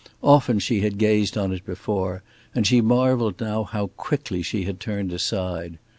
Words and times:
Often 0.23 0.57
she 0.57 0.79
had 0.79 0.97
gazed 0.97 1.37
on 1.37 1.53
it 1.53 1.63
before, 1.63 2.23
and 2.55 2.65
she 2.65 2.81
marveled 2.81 3.39
now 3.39 3.61
how 3.63 3.85
quickly 3.97 4.41
she 4.41 4.63
had 4.63 4.79
turned 4.79 5.13
aside. 5.13 5.77